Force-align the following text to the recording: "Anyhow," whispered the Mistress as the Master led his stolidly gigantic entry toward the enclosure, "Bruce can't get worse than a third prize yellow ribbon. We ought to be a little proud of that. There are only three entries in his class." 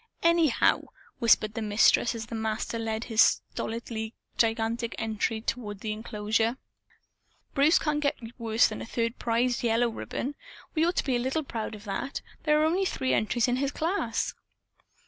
"Anyhow," 0.23 0.85
whispered 1.19 1.53
the 1.53 1.61
Mistress 1.61 2.15
as 2.15 2.25
the 2.25 2.33
Master 2.33 2.79
led 2.79 3.03
his 3.03 3.21
stolidly 3.21 4.15
gigantic 4.35 4.95
entry 4.97 5.41
toward 5.41 5.81
the 5.81 5.91
enclosure, 5.91 6.57
"Bruce 7.53 7.77
can't 7.77 8.01
get 8.01 8.17
worse 8.39 8.67
than 8.67 8.81
a 8.81 8.85
third 8.87 9.19
prize 9.19 9.61
yellow 9.61 9.89
ribbon. 9.89 10.33
We 10.73 10.85
ought 10.87 10.95
to 10.95 11.03
be 11.05 11.15
a 11.15 11.19
little 11.19 11.43
proud 11.43 11.75
of 11.75 11.83
that. 11.83 12.21
There 12.45 12.59
are 12.59 12.65
only 12.65 12.83
three 12.85 13.13
entries 13.13 13.47
in 13.47 13.57
his 13.57 13.71
class." 13.71 14.33